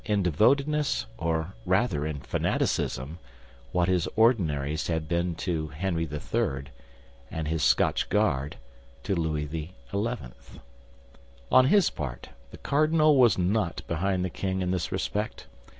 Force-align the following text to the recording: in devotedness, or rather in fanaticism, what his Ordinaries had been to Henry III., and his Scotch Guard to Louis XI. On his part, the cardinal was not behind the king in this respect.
in 0.03 0.23
devotedness, 0.23 1.05
or 1.19 1.53
rather 1.63 2.07
in 2.07 2.19
fanaticism, 2.19 3.19
what 3.71 3.87
his 3.87 4.07
Ordinaries 4.17 4.87
had 4.87 5.07
been 5.07 5.35
to 5.35 5.67
Henry 5.67 6.09
III., 6.11 6.71
and 7.29 7.47
his 7.47 7.61
Scotch 7.61 8.09
Guard 8.09 8.55
to 9.03 9.13
Louis 9.13 9.45
XI. 9.45 9.75
On 11.51 11.65
his 11.67 11.91
part, 11.91 12.29
the 12.49 12.57
cardinal 12.57 13.15
was 13.15 13.37
not 13.37 13.83
behind 13.87 14.25
the 14.25 14.31
king 14.31 14.63
in 14.63 14.71
this 14.71 14.91
respect. 14.91 15.45